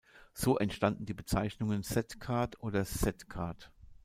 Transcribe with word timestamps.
So 0.33 0.57
entstanden 0.57 1.05
die 1.05 1.13
Bezeichnungen 1.13 1.83
Zed 1.83 2.19
Card 2.19 2.59
oder 2.63 2.85
Sed 2.85 3.29
Card. 3.29 3.69